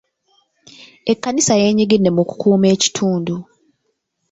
[1.11, 3.35] Ekkanisa y'enyigidde mu kukuuma ekitundu.